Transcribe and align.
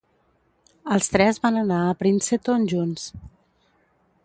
Els 0.95 1.09
tres 1.15 1.39
van 1.43 1.59
anar 1.61 1.83
a 1.89 1.93
Princeton 2.01 2.67
junts. 2.73 3.07